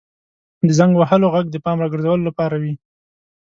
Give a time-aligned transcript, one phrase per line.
[0.67, 2.73] •د زنګ وهلو ږغ د پام راګرځولو لپاره وي.